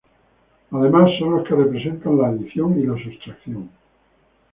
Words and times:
Además 0.71 1.11
son 1.19 1.29
los 1.37 1.47
que 1.47 1.53
representan 1.53 2.17
la 2.17 2.29
adición 2.29 2.79
y 2.79 2.87
la 2.87 2.97
sustracción. 2.97 3.69